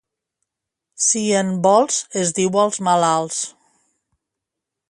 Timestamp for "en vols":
1.43-1.99